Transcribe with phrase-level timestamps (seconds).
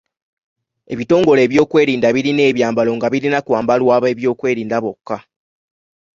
[0.93, 5.17] Ebitongole by'ebyokwerinda birina ebyambalo nga birina kwambalwa ab'ebyokwerinda bokka.